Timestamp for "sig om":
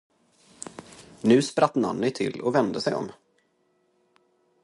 2.81-3.11